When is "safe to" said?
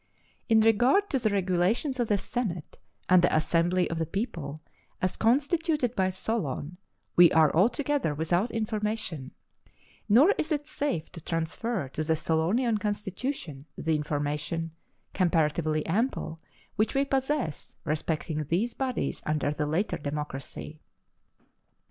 10.65-11.21